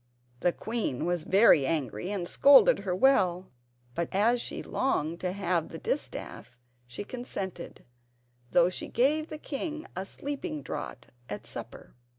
[0.39, 3.51] The queen was very angry, and scolded her well;
[3.93, 7.85] but as she longed to have the distaff she consented,
[8.49, 11.93] though she gave the king a sleeping draught at supper.